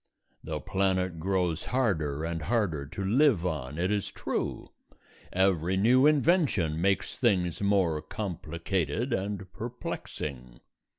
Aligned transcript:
The 0.43 0.59
planet 0.59 1.19
grows 1.19 1.65
harder 1.65 2.23
and 2.25 2.41
harder 2.41 2.87
to 2.87 3.05
live 3.05 3.45
on, 3.45 3.77
it 3.77 3.91
is 3.91 4.09
true; 4.09 4.71
every 5.31 5.77
new 5.77 6.07
invention 6.07 6.81
makes 6.81 7.19
things 7.19 7.61
more 7.61 8.01
complicated 8.01 9.13
and 9.13 9.53
perplexing. 9.53 10.59